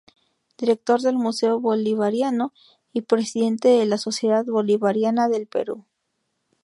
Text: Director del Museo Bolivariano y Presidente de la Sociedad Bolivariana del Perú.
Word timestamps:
Director 0.57 0.99
del 1.01 1.13
Museo 1.15 1.59
Bolivariano 1.59 2.53
y 2.91 3.01
Presidente 3.01 3.67
de 3.67 3.85
la 3.85 3.99
Sociedad 3.99 4.43
Bolivariana 4.43 5.29
del 5.29 5.45
Perú. 5.45 5.85